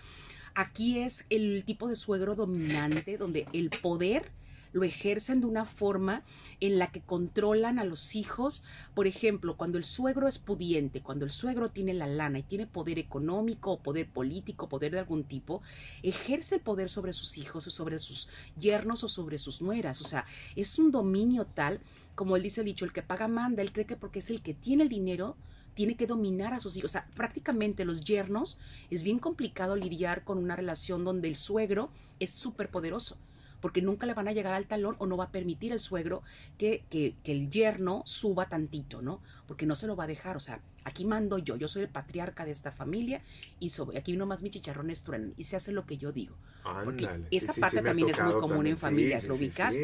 [0.55, 4.33] Aquí es el tipo de suegro dominante donde el poder
[4.77, 6.23] lo ejercen de una forma
[6.61, 8.63] en la que controlan a los hijos.
[8.95, 12.67] Por ejemplo, cuando el suegro es pudiente, cuando el suegro tiene la lana y tiene
[12.67, 15.63] poder económico o poder político, poder de algún tipo,
[16.03, 20.03] ejerce el poder sobre sus hijos o sobre sus yernos o sobre sus nueras.
[20.03, 21.81] O sea, es un dominio tal,
[22.17, 24.43] como él dice el dicho, el que paga manda, él cree que porque es el
[24.43, 25.37] que tiene el dinero,
[25.75, 26.91] tiene que dominar a sus hijos.
[26.91, 28.59] O sea, prácticamente los yernos
[28.91, 33.17] es bien complicado lidiar con una relación donde el suegro es súper poderoso
[33.61, 36.23] porque nunca le van a llegar al talón o no va a permitir el suegro
[36.59, 39.21] que, que, que, el yerno suba tantito, ¿no?
[39.47, 41.89] Porque no se lo va a dejar, o sea, aquí mando yo, yo soy el
[41.89, 43.23] patriarca de esta familia
[43.59, 46.37] y sobre, aquí nomás mis chicharrones truenan y se hace lo que yo digo.
[46.85, 49.75] Porque esa sí, parte sí también es muy común en familias, ¿lo sí, ubicas?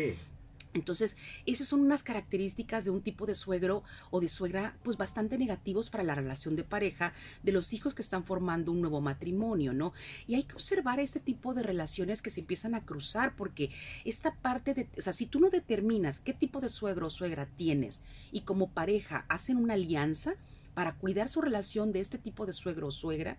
[0.75, 5.37] Entonces, esas son unas características de un tipo de suegro o de suegra, pues bastante
[5.37, 9.73] negativos para la relación de pareja de los hijos que están formando un nuevo matrimonio,
[9.73, 9.93] ¿no?
[10.27, 13.71] Y hay que observar este tipo de relaciones que se empiezan a cruzar, porque
[14.05, 17.47] esta parte de, o sea, si tú no determinas qué tipo de suegro o suegra
[17.47, 20.35] tienes y como pareja hacen una alianza
[20.75, 23.37] para cuidar su relación de este tipo de suegro o suegra,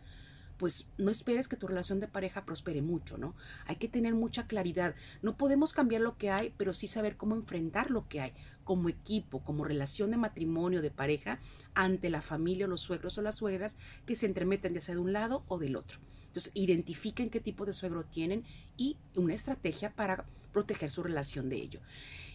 [0.58, 3.36] pues no esperes que tu relación de pareja prospere mucho, ¿no?
[3.66, 4.96] Hay que tener mucha claridad.
[5.22, 8.89] No podemos cambiar lo que hay, pero sí saber cómo enfrentar lo que hay como
[8.89, 11.39] equipo, como relación de matrimonio, de pareja,
[11.74, 15.02] ante la familia o los suegros o las suegras que se entremeten ya sea de
[15.02, 16.00] un lado o del otro.
[16.28, 18.44] Entonces, identifiquen qué tipo de suegro tienen
[18.78, 21.80] y una estrategia para proteger su relación de ello.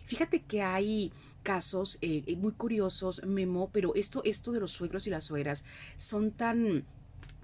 [0.05, 5.11] Fíjate que hay casos eh, muy curiosos, Memo, pero esto, esto de los suegros y
[5.11, 5.65] las suegras
[5.97, 6.85] son tan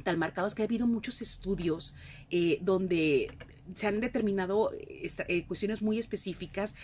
[0.02, 1.94] tan marcados que ha habido muchos estudios
[2.30, 3.30] eh, donde
[3.74, 6.74] se han determinado eh, cuestiones muy específicas.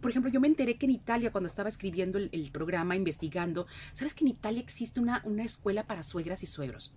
[0.00, 3.66] Por ejemplo, yo me enteré que en Italia, cuando estaba escribiendo el, el programa, investigando,
[3.92, 6.94] ¿sabes que en Italia existe una, una escuela para suegras y suegros?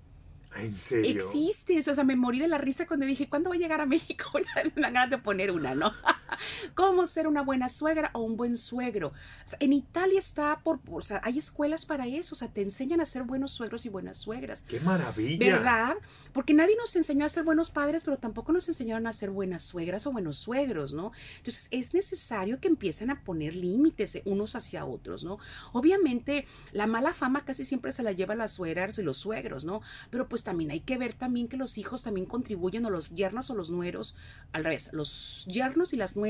[0.55, 1.11] ¿En serio?
[1.11, 3.85] Existe, o sea, me morí de la risa cuando dije, ¿cuándo voy a llegar a
[3.85, 4.25] México?
[4.75, 5.91] Una ganas de poner una, ¿no?
[6.75, 9.09] ¿Cómo ser una buena suegra o un buen suegro?
[9.09, 12.61] O sea, en Italia está por, o sea, hay escuelas para eso, o sea, te
[12.61, 14.63] enseñan a ser buenos suegros y buenas suegras.
[14.67, 15.57] ¡Qué maravilla!
[15.57, 15.95] ¿Verdad?
[16.31, 19.61] Porque nadie nos enseñó a ser buenos padres, pero tampoco nos enseñaron a ser buenas
[19.61, 21.11] suegras o buenos suegros, ¿no?
[21.37, 25.37] Entonces, es necesario que empiecen a poner límites unos hacia otros, ¿no?
[25.71, 29.81] Obviamente, la mala fama casi siempre se la lleva las suegras y los suegros, ¿no?
[30.09, 33.49] Pero pues también hay que ver también que los hijos también contribuyen, o los yernos
[33.49, 34.15] o los nueros,
[34.51, 36.22] al revés, los yernos y las nueras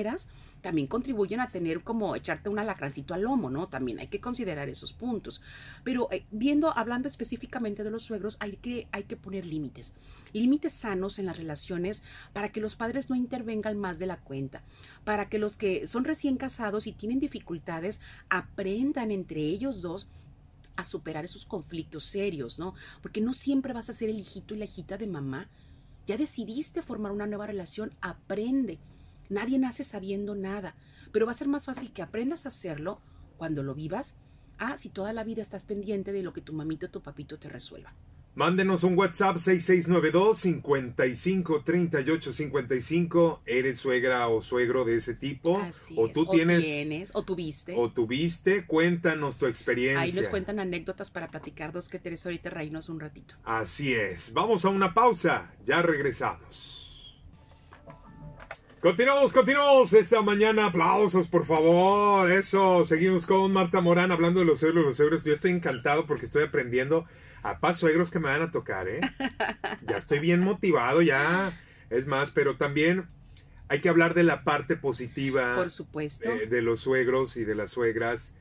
[0.64, 3.68] también contribuyen a tener como echarte un alacrancito al lomo, ¿no?
[3.68, 5.42] También hay que considerar esos puntos.
[5.84, 9.94] Pero eh, viendo, hablando específicamente de los suegros, hay que, hay que poner límites.
[10.32, 12.02] Límites sanos en las relaciones
[12.32, 14.64] para que los padres no intervengan más de la cuenta,
[15.04, 20.08] para que los que son recién casados y tienen dificultades aprendan entre ellos dos
[20.76, 22.74] a superar esos conflictos serios, ¿no?
[23.02, 25.50] Porque no siempre vas a ser el hijito y la hijita de mamá.
[26.08, 28.80] Ya decidiste formar una nueva relación, aprende.
[29.30, 30.76] Nadie nace sabiendo nada,
[31.12, 33.02] pero va a ser más fácil que aprendas a hacerlo
[33.38, 34.16] cuando lo vivas,
[34.58, 37.40] a si toda la vida estás pendiente de lo que tu mamito o tu papito
[37.40, 37.94] te resuelva.
[38.36, 43.42] Mándenos un WhatsApp 6692 55 38 55.
[43.46, 45.60] ¿Eres suegra o suegro de ese tipo?
[45.60, 46.14] Así o es.
[46.14, 47.76] tú tienes tienes, o tuviste.
[47.78, 50.02] o tuviste, cuéntanos tu experiencia.
[50.02, 53.36] Ahí nos cuentan anécdotas para platicar dos que Teresa ahorita reírnos un ratito.
[53.44, 54.34] Así es.
[54.34, 55.54] Vamos a una pausa.
[55.64, 56.93] Ya regresamos.
[58.84, 60.66] Continuamos, continuamos esta mañana.
[60.66, 62.30] Aplausos, por favor.
[62.30, 62.84] Eso.
[62.84, 65.24] Seguimos con Marta Morán hablando de los suegros, los suegros.
[65.24, 67.06] Yo estoy encantado porque estoy aprendiendo
[67.44, 69.00] a paz suegros que me van a tocar, ¿eh?
[69.88, 71.58] Ya estoy bien motivado, ya.
[71.90, 73.08] Es más, pero también
[73.70, 76.30] hay que hablar de la parte positiva Por supuesto.
[76.30, 78.34] eh, de los suegros y de las suegras.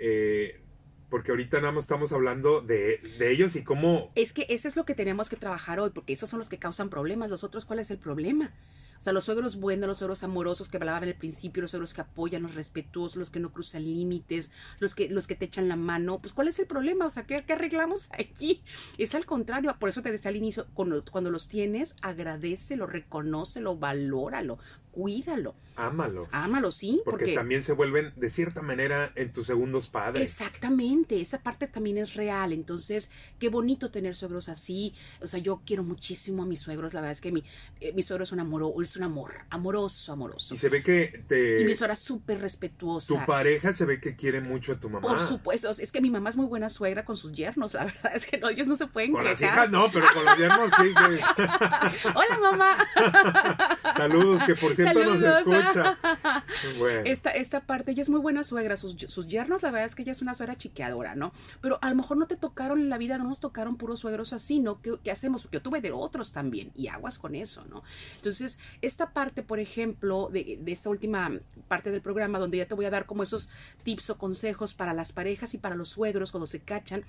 [0.00, 0.60] eh,
[1.08, 4.76] porque ahorita nada más estamos hablando de, de ellos y cómo Es que eso es
[4.76, 7.30] lo que tenemos que trabajar hoy, porque esos son los que causan problemas.
[7.30, 8.52] Los otros, ¿cuál es el problema?
[8.98, 12.00] O sea, los suegros buenos, los suegros amorosos que hablaban al principio, los suegros que
[12.00, 15.76] apoyan, los respetuosos, los que no cruzan límites, los que, los que te echan la
[15.76, 17.06] mano, pues ¿cuál es el problema?
[17.06, 18.62] O sea, ¿qué, qué arreglamos aquí?
[18.98, 23.76] Es al contrario, por eso te decía al inicio, cuando, cuando los tienes, agradecelo, reconócelo,
[23.76, 24.58] valóralo,
[24.98, 26.28] cuídalo, ámalos.
[26.32, 30.28] ámalo, sí, porque, porque, también se vuelven de cierta manera en tus segundos padres.
[30.28, 32.52] Exactamente, esa parte también es real.
[32.52, 33.08] Entonces,
[33.38, 34.92] qué bonito tener suegros así.
[35.22, 36.94] O sea, yo quiero muchísimo a mis suegros.
[36.94, 37.44] La verdad es que mi,
[37.80, 40.56] eh, mi suegro es un amor, es un amor, amoroso, amoroso.
[40.56, 43.14] Y se ve que te Y mi suegra es súper respetuosa.
[43.14, 45.06] tu pareja se ve que quiere mucho a tu mamá.
[45.06, 48.16] Por supuesto, es que mi mamá es muy buena suegra con sus yernos, la verdad
[48.16, 50.72] es que no, ellos no se pueden Con las hijas no, pero con los yernos
[50.72, 50.92] sí.
[50.92, 52.88] que- Hola mamá.
[53.96, 54.87] Saludos, que por cierto
[56.78, 59.94] Bueno, Esta, esta parte, ella es muy buena suegra, sus, sus yernos, la verdad es
[59.94, 61.32] que ella es una suegra chiqueadora, ¿no?
[61.60, 64.32] Pero a lo mejor no te tocaron en la vida, no nos tocaron puros suegros
[64.32, 64.80] así, ¿no?
[64.80, 65.42] ¿Qué, qué hacemos?
[65.42, 67.82] Porque yo tuve de otros también, y aguas con eso, ¿no?
[68.16, 71.30] Entonces, esta parte, por ejemplo, de, de esta última
[71.68, 73.48] parte del programa, donde ya te voy a dar como esos
[73.82, 77.04] tips o consejos para las parejas y para los suegros cuando se cachan,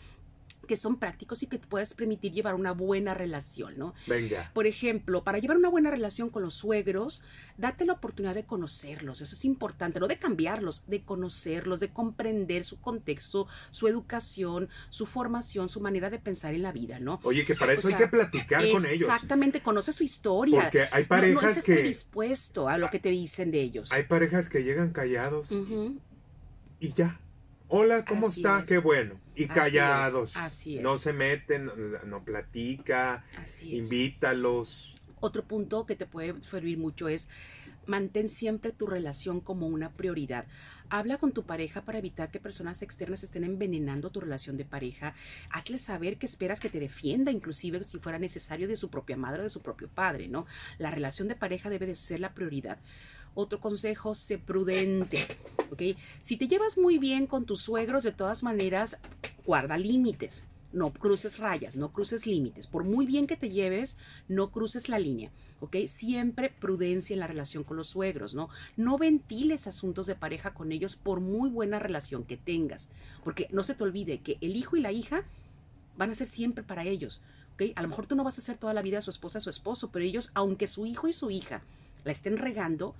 [0.69, 3.95] que son prácticos y que te puedes permitir llevar una buena relación, ¿no?
[4.05, 4.51] venga.
[4.53, 7.23] Por ejemplo, para llevar una buena relación con los suegros,
[7.58, 12.63] date la oportunidad de conocerlos, eso es importante, no de cambiarlos, de conocerlos, de comprender
[12.63, 17.19] su contexto, su educación, su formación, su manera de pensar en la vida, ¿no?
[17.23, 19.10] Oye, que para eso O hay que platicar con ellos.
[19.10, 20.62] Exactamente, conoce su historia.
[20.62, 23.91] Porque hay No- parejas no, estés que predispuesto a lo que te dicen de ellos.
[23.91, 25.49] hay parejas que llegan callados
[26.79, 27.19] y ya.
[27.69, 28.60] Hola, ¿cómo Así está?
[28.60, 28.65] es.
[28.65, 29.19] Qué bueno.
[29.36, 30.32] Y Así callados.
[30.32, 30.84] es, así es.
[30.84, 31.73] No se meten, no,
[32.05, 34.95] no platica, Así invítalos.
[35.19, 37.27] Otro punto que te puede servir mucho es
[37.86, 40.45] Mantén siempre tu relación como una prioridad.
[40.89, 45.13] Habla con tu pareja para evitar que personas externas estén envenenando tu relación de pareja.
[45.49, 49.41] Hazle saber que esperas que te defienda, inclusive si fuera necesario de su propia madre
[49.41, 50.45] o de su propio padre, ¿no?
[50.77, 52.79] La relación de pareja debe de ser la prioridad.
[53.36, 55.20] Otro consejo, sé prudente,
[55.72, 55.98] ¿ok?
[56.22, 58.98] Si te llevas muy bien con tus suegros, de todas maneras,
[59.46, 60.46] guarda límites.
[60.72, 62.68] No cruces rayas, no cruces límites.
[62.68, 65.78] Por muy bien que te lleves, no cruces la línea, ¿ok?
[65.88, 68.50] Siempre prudencia en la relación con los suegros, ¿no?
[68.78, 72.89] No ventiles asuntos de pareja con ellos por muy buena relación que tengas,
[73.24, 75.24] porque no se te olvide que el hijo y la hija
[75.98, 77.24] van a ser siempre para ellos,
[77.56, 77.63] ¿ok?
[77.76, 79.89] A lo mejor tú no vas a ser toda la vida su esposa, su esposo,
[79.92, 81.63] pero ellos, aunque su hijo y su hija
[82.04, 82.96] la estén regando,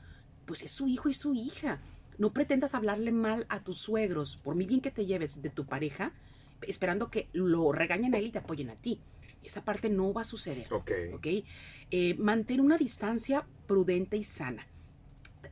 [0.50, 1.78] pues es su hijo y su hija.
[2.18, 5.68] No pretendas hablarle mal a tus suegros, por muy bien que te lleves de tu
[5.68, 6.12] pareja,
[6.64, 9.00] esperando que lo regañen a él y te apoyen a ti.
[9.44, 10.66] Esa parte no va a suceder.
[10.74, 10.92] Ok.
[11.14, 11.28] ¿ok?
[11.92, 14.66] Eh, mantén una distancia prudente y sana.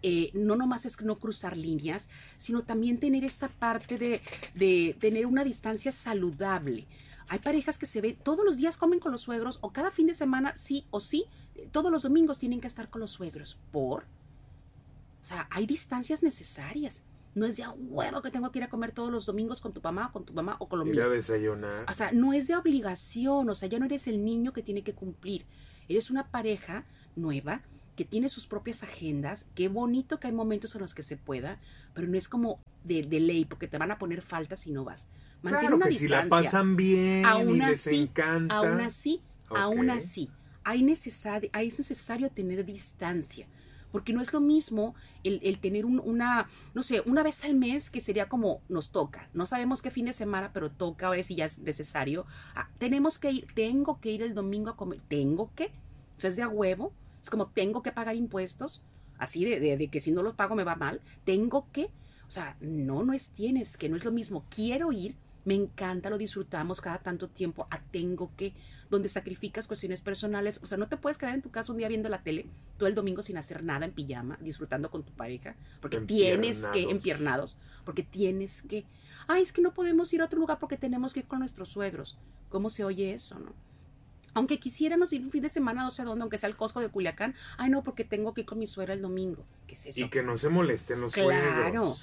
[0.02, 4.20] Eh, no nomás es no cruzar líneas, sino también tener esta parte de,
[4.56, 6.88] de tener una distancia saludable.
[7.28, 10.08] Hay parejas que se ven, todos los días comen con los suegros o cada fin
[10.08, 11.26] de semana, sí o sí,
[11.72, 13.60] todos los domingos tienen que estar con los suegros.
[13.72, 14.06] ¿Por?
[15.28, 17.04] O sea, hay distancias necesarias.
[17.36, 19.74] No es de a huevo que tengo que ir a comer todos los domingos con
[19.74, 21.04] tu mamá, con tu mamá o con lo Ir mío.
[21.04, 21.86] a desayunar.
[21.90, 24.84] O sea, no es de obligación, o sea, ya no eres el niño que tiene
[24.84, 25.46] que cumplir.
[25.90, 26.86] Eres una pareja
[27.18, 27.62] nueva
[27.98, 29.50] que tiene sus propias agendas.
[29.54, 31.60] Qué bonito que hay momentos en los que se pueda,
[31.94, 34.86] pero no es como de, de ley, porque te van a poner faltas si no
[34.86, 35.08] vas.
[35.42, 36.52] Mantén claro una que si la distancia.
[36.52, 38.56] pasan bien Aún y les así, encanta.
[38.56, 40.32] Aún así, aún así,
[40.64, 43.46] hay necesari- hay- es necesario tener distancia.
[43.98, 47.56] Porque no es lo mismo el, el tener un- una, no sé, una vez al
[47.56, 49.28] mes que sería como nos toca.
[49.34, 52.28] No sabemos qué fin de semana, pero toca, a ver si ya es necesario.
[52.54, 55.02] Ah, tenemos que ir, tengo que ir el domingo a comer.
[55.08, 55.72] ¿Tengo que?
[56.18, 56.94] O sea, es de a huevo.
[57.24, 58.84] Es como tengo que pagar impuestos.
[59.18, 61.02] Así de, de- que si no los pago me va mal.
[61.26, 61.90] ¿Tengo que?
[62.28, 64.46] O sea, no, no es tienes que, no es lo mismo.
[64.54, 67.68] Quiero ir, me encanta, lo disfrutamos cada tanto tiempo.
[67.72, 68.54] A tengo que,
[68.90, 70.60] donde sacrificas cuestiones personales.
[70.64, 72.46] O sea, no te puedes quedar en tu casa un día viendo la tele
[72.78, 76.84] todo el domingo sin hacer nada en pijama, disfrutando con tu pareja, porque tienes que,
[76.84, 77.58] Empiernados.
[77.86, 78.86] porque tienes que.
[79.28, 81.70] Ay, es que no podemos ir a otro lugar porque tenemos que ir con nuestros
[81.70, 82.18] suegros.
[82.50, 83.54] ¿Cómo se oye eso, no?
[84.34, 86.90] Aunque quisiéramos ir un fin de semana, no sé dónde, aunque sea el Costco de
[86.90, 89.44] Culiacán, ay no, porque tengo que ir con mi suegra el domingo.
[89.66, 90.00] ¿Qué es eso?
[90.00, 91.62] Y que no se molesten los Claro.
[91.64, 92.02] suegros.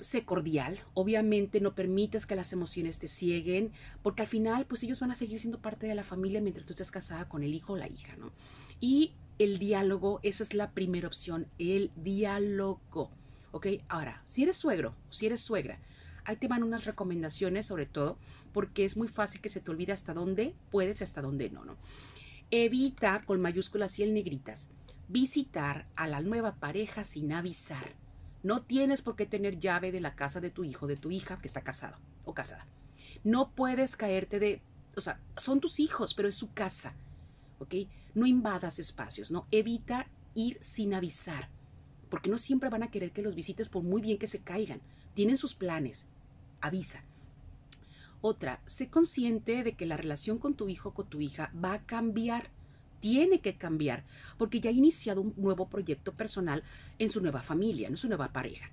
[0.00, 5.00] Sé cordial, obviamente no permitas que las emociones te cieguen, porque al final pues ellos
[5.00, 7.74] van a seguir siendo parte de la familia mientras tú estés casada con el hijo
[7.74, 8.32] o la hija, ¿no?
[8.80, 13.10] Y el diálogo, esa es la primera opción, el diálogo,
[13.52, 13.66] ¿ok?
[13.88, 15.78] Ahora, si eres suegro si eres suegra,
[16.24, 18.18] ahí te van unas recomendaciones sobre todo,
[18.52, 21.64] porque es muy fácil que se te olvide hasta dónde puedes y hasta dónde no,
[21.64, 21.76] ¿no?
[22.50, 24.68] Evita, con mayúsculas y en negritas,
[25.08, 27.94] visitar a la nueva pareja sin avisar.
[28.46, 31.36] No tienes por qué tener llave de la casa de tu hijo, de tu hija
[31.40, 32.64] que está casado o casada.
[33.24, 34.62] No puedes caerte de,
[34.94, 36.94] o sea, son tus hijos, pero es su casa,
[37.58, 37.74] ¿ok?
[38.14, 39.48] No invadas espacios, ¿no?
[39.50, 40.06] Evita
[40.36, 41.48] ir sin avisar,
[42.08, 44.80] porque no siempre van a querer que los visites por muy bien que se caigan.
[45.14, 46.06] Tienen sus planes,
[46.60, 47.02] avisa.
[48.20, 51.72] Otra, sé consciente de que la relación con tu hijo o con tu hija va
[51.72, 52.52] a cambiar.
[53.00, 54.04] Tiene que cambiar,
[54.38, 56.62] porque ya ha iniciado un nuevo proyecto personal
[56.98, 58.70] en su nueva familia, en su nueva pareja.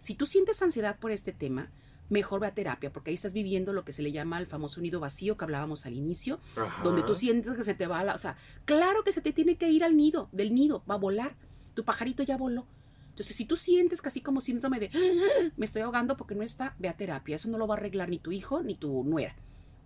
[0.00, 1.70] Si tú sientes ansiedad por este tema,
[2.08, 4.80] mejor ve a terapia, porque ahí estás viviendo lo que se le llama el famoso
[4.80, 6.82] nido vacío que hablábamos al inicio, Ajá.
[6.84, 8.14] donde tú sientes que se te va la...
[8.14, 10.98] O sea, claro que se te tiene que ir al nido, del nido, va a
[10.98, 11.34] volar.
[11.74, 12.66] Tu pajarito ya voló.
[13.10, 16.74] Entonces, si tú sientes casi como síndrome de "Ah, me estoy ahogando porque no está,
[16.78, 17.36] ve a terapia.
[17.36, 19.34] Eso no lo va a arreglar ni tu hijo ni tu nuera.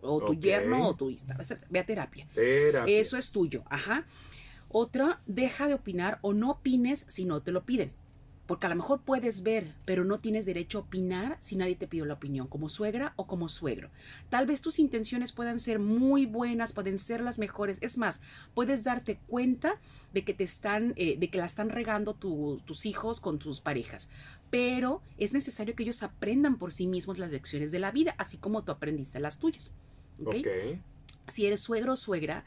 [0.02, 1.36] O tu yerno o tu hija.
[1.68, 2.26] Ve a terapia.
[2.34, 2.98] Terapia.
[2.98, 4.04] Eso es tuyo, ajá.
[4.68, 7.92] Otra, deja de opinar o no opines si no te lo piden.
[8.46, 11.86] Porque a lo mejor puedes ver, pero no tienes derecho a opinar si nadie te
[11.86, 13.90] pidió la opinión, como suegra o como suegro.
[14.28, 17.78] Tal vez tus intenciones puedan ser muy buenas, pueden ser las mejores.
[17.80, 18.20] Es más,
[18.54, 19.74] puedes darte cuenta
[20.12, 23.60] de que te están, eh, de que la están regando tu- tus hijos con tus
[23.60, 24.08] parejas.
[24.50, 28.36] Pero es necesario que ellos aprendan por sí mismos las lecciones de la vida, así
[28.36, 29.72] como tú aprendiste las tuyas.
[31.28, 32.44] Si eres suegro o suegra,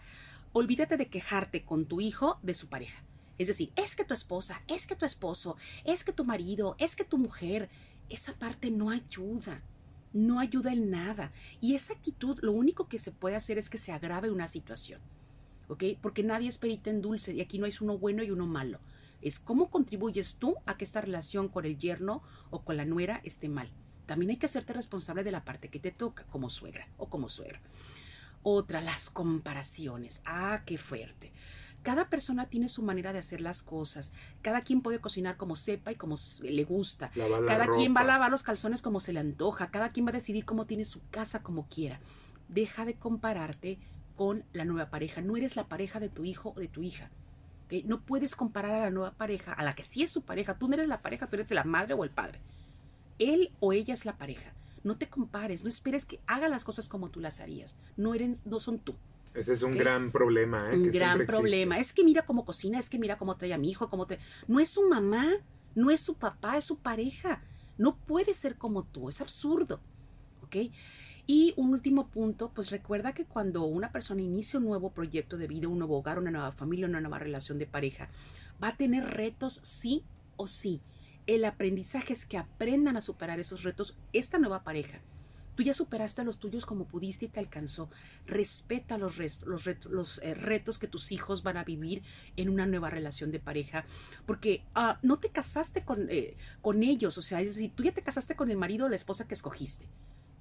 [0.51, 3.03] olvídate de quejarte con tu hijo de su pareja.
[3.37, 6.95] Es decir, es que tu esposa, es que tu esposo, es que tu marido, es
[6.95, 7.69] que tu mujer.
[8.09, 9.63] Esa parte no ayuda.
[10.11, 11.31] No ayuda en nada.
[11.59, 15.01] Y esa actitud, lo único que se puede hacer es que se agrave una situación.
[15.67, 15.83] ¿Ok?
[16.01, 18.79] Porque nadie es perita en dulce y aquí no es uno bueno y uno malo.
[19.21, 23.21] Es cómo contribuyes tú a que esta relación con el yerno o con la nuera
[23.23, 23.71] esté mal.
[24.05, 27.29] También hay que hacerte responsable de la parte que te toca como suegra o como
[27.29, 27.59] suegro.
[28.43, 30.21] Otra, las comparaciones.
[30.25, 31.31] Ah, qué fuerte.
[31.81, 34.13] cada persona tiene su manera de hacer las cosas.
[34.41, 37.11] Cada quien puede cocinar como sepa y como le gusta.
[37.47, 39.69] Cada quien va a lavar los calzones como se le antoja.
[39.69, 41.99] Cada quien va a decidir cómo tiene su casa como quiera.
[42.47, 43.79] Deja de compararte
[44.15, 45.21] con la nueva pareja.
[45.21, 47.09] No eres la pareja de tu hijo o de tu hija.
[47.65, 47.83] ¿ok?
[47.85, 50.57] No puedes comparar a la nueva pareja, a la que sí es su pareja.
[50.57, 52.39] Tú no eres la pareja, tú eres la madre o el padre.
[53.19, 54.53] Él o ella es la pareja.
[54.83, 57.75] No te compares, no esperes que haga las cosas como tú las harías.
[57.95, 58.95] No, eres, no son tú.
[59.33, 60.77] Ese es un gran problema, ¿eh?
[60.77, 61.33] un que gran existe.
[61.33, 61.79] problema.
[61.79, 64.19] Es que mira cómo cocina, es que mira cómo trae a mi hijo, cómo trae...
[64.47, 65.27] No es su mamá,
[65.73, 67.41] no es su papá, es su pareja.
[67.77, 69.79] No puede ser como tú, es absurdo.
[70.43, 70.57] ¿Ok?
[71.25, 75.47] Y un último punto, pues recuerda que cuando una persona inicia un nuevo proyecto de
[75.47, 78.09] vida, un nuevo hogar, una nueva familia, una nueva relación de pareja,
[78.61, 80.03] va a tener retos sí
[80.35, 80.81] o sí.
[81.25, 85.01] El aprendizaje es que aprendan a superar esos retos esta nueva pareja.
[85.55, 87.89] Tú ya superaste los tuyos como pudiste y te alcanzó.
[88.25, 92.01] Respeta los, eh, retos que tus hijos van a vivir
[92.37, 93.85] en una nueva relación de pareja,
[94.25, 97.91] porque ah, no te casaste con, eh, con ellos, o sea, es decir, tú ya
[97.91, 99.87] te casaste con el marido o la esposa que escogiste.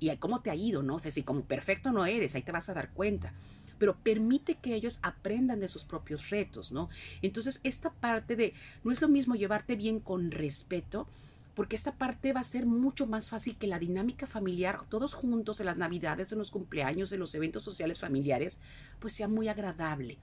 [0.02, 0.96] Y cómo te ha ido, ¿no?
[0.96, 3.34] O sea, si como perfecto no eres, ahí te vas a dar cuenta.
[3.82, 6.88] Pero permite que ellos aprendan de sus propios retos, ¿no?
[7.20, 11.08] Entonces, esta parte de, no es lo mismo llevarte bien con respeto,
[11.56, 15.58] porque esta parte va a ser mucho más fácil que la dinámica familiar, todos juntos
[15.58, 18.60] en las navidades, en los cumpleaños, en los eventos sociales familiares,
[19.00, 20.16] pues sea muy agradable,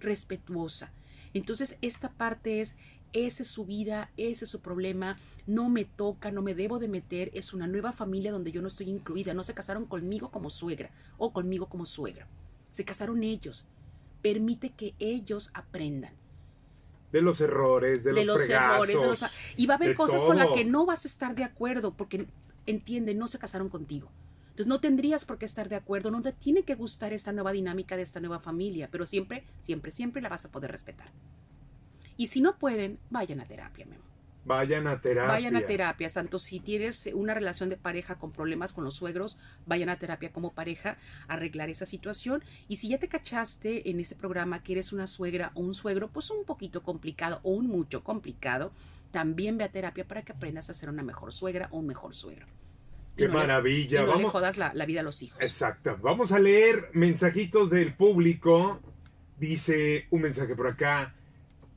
[0.00, 0.90] respetuosa.
[1.34, 2.78] Entonces, esta parte es,
[3.12, 6.88] esa es su vida, ese es su problema, no me toca, no me debo de
[6.88, 10.48] meter, es una nueva familia donde yo no estoy incluida, no se casaron conmigo como
[10.48, 12.26] suegra o conmigo como suegra,
[12.72, 13.68] se casaron ellos.
[14.22, 16.14] Permite que ellos aprendan
[17.12, 19.24] De los errores, de, de los, los errores, de los-
[19.56, 22.26] y va a haber cosas con las que no vas a estar de acuerdo porque
[22.66, 24.10] entiende, no se casaron contigo.
[24.50, 27.52] Entonces no tendrías por qué estar de acuerdo, no te tiene que gustar esta nueva
[27.52, 31.10] dinámica de esta nueva familia, pero siempre, siempre, siempre la vas a poder respetar.
[32.16, 34.04] Y si no pueden, vayan a terapia, Memo.
[34.44, 35.32] Vayan a terapia.
[35.32, 39.38] Vayan a terapia, tanto si tienes una relación de pareja con problemas con los suegros,
[39.66, 40.96] vayan a terapia como pareja
[41.28, 42.42] a arreglar esa situación.
[42.68, 46.08] Y si ya te cachaste en este programa que eres una suegra o un suegro,
[46.08, 48.72] pues un poquito complicado o un mucho complicado,
[49.12, 52.14] también ve a terapia para que aprendas a ser una mejor suegra o un mejor
[52.14, 52.46] suegro.
[53.16, 54.00] Qué no maravilla.
[54.00, 55.40] no le Vamos, jodas la, la vida a los hijos.
[55.40, 55.98] Exacto.
[56.02, 58.80] Vamos a leer mensajitos del público.
[59.38, 61.14] Dice un mensaje por acá.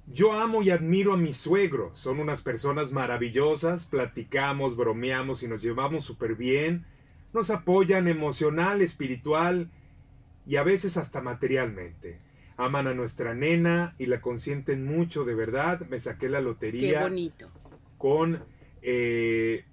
[0.07, 1.97] Yo amo y admiro a mis suegros.
[1.99, 3.85] Son unas personas maravillosas.
[3.85, 6.85] Platicamos, bromeamos y nos llevamos súper bien.
[7.33, 9.69] Nos apoyan emocional, espiritual
[10.47, 12.19] y a veces hasta materialmente.
[12.57, 15.81] Aman a nuestra nena y la consienten mucho, de verdad.
[15.89, 17.49] Me saqué la Qué lotería bonito.
[17.97, 18.43] con
[18.81, 19.65] eh,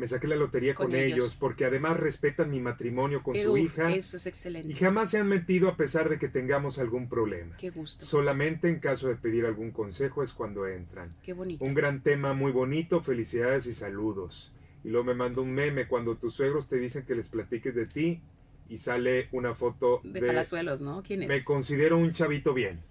[0.00, 1.12] me saqué la lotería con, Con ellos.
[1.16, 1.36] ellos.
[1.38, 4.72] porque además respetan mi matrimonio con su hija Eso es excelente.
[4.72, 7.56] y jamás se han metido a pesar de que tengamos algún problema.
[7.58, 8.04] Qué gusto.
[8.04, 11.12] Solamente en caso de pedir algún consejo es cuando entran.
[11.22, 11.64] Qué bonito.
[11.64, 14.52] Un gran tema muy bonito, felicidades y saludos.
[14.82, 17.86] Y luego me manda un meme cuando tus suegros te dicen que les platiques de
[17.86, 18.22] ti
[18.68, 20.26] y sale una foto De de...
[20.28, 21.02] Palazuelos, ¿no?
[21.02, 21.28] ¿Quién es?
[21.28, 22.80] Me considero un chavito bien.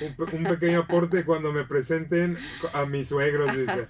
[0.00, 2.38] un, un pequeño aporte cuando me presenten
[2.72, 3.56] a mis suegros.
[3.56, 3.86] Dice.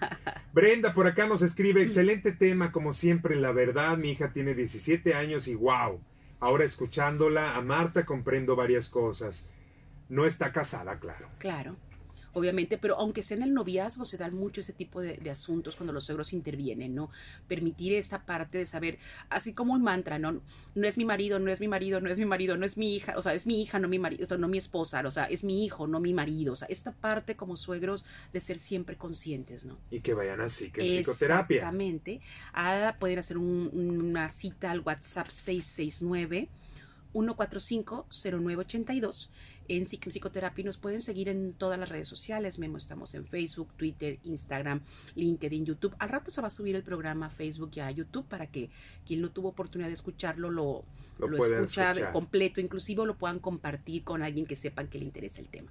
[0.52, 5.14] Brenda por acá nos escribe, excelente tema, como siempre, la verdad, mi hija tiene 17
[5.14, 6.00] años y wow.
[6.40, 9.46] Ahora escuchándola a Marta comprendo varias cosas.
[10.08, 11.28] No está casada, claro.
[11.38, 11.76] Claro,
[12.34, 15.76] obviamente, pero aunque sea en el noviazgo, se dan mucho ese tipo de, de asuntos
[15.76, 17.10] cuando los suegros intervienen, ¿no?
[17.48, 18.98] Permitir esta parte de saber,
[19.30, 20.42] así como un mantra, ¿no?
[20.74, 22.96] No es mi marido, no es mi marido, no es mi marido, no es mi
[22.96, 25.44] hija, o sea, es mi hija, no mi marido, no mi esposa, o sea, es
[25.44, 29.64] mi hijo, no mi marido, o sea, esta parte como suegros de ser siempre conscientes,
[29.64, 29.78] ¿no?
[29.90, 31.56] Y que vayan así, que en psicoterapia.
[31.56, 32.20] Exactamente.
[32.52, 36.48] Ah, pueden hacer un- una cita al WhatsApp 669
[37.14, 39.30] 145-0982
[39.68, 42.58] en Psic- Psicoterapia y nos pueden seguir en todas las redes sociales.
[42.58, 44.80] Memo, estamos en Facebook, Twitter, Instagram,
[45.14, 45.94] LinkedIn, YouTube.
[45.98, 48.70] Al rato se va a subir el programa a Facebook y a YouTube para que
[49.06, 50.84] quien no tuvo oportunidad de escucharlo lo,
[51.18, 52.12] Lo lo, escucha escuchar.
[52.12, 55.70] completo, inclusive lo puedan compartir con alguien que sepan que le interesa el tema.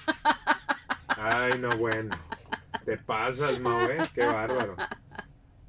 [1.07, 2.15] Ay, no, bueno.
[2.85, 4.09] Te pasas, Mau, ¿eh?
[4.13, 4.75] Qué bárbaro.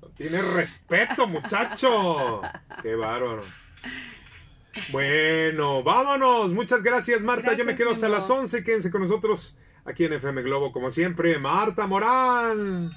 [0.03, 2.43] No tienes respeto, muchacho.
[2.83, 3.45] Qué bárbaro.
[4.93, 6.53] Bueno, vámonos.
[6.53, 7.55] Muchas gracias, Marta.
[7.55, 8.63] Yo me quedo hasta las 11.
[8.65, 11.39] Quédense con nosotros aquí en FM Globo, como siempre.
[11.39, 12.91] Marta Morán.